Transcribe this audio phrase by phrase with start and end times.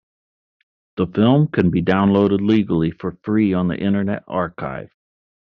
[0.97, 4.89] The film can be downloaded legally for free on the Internet Archive.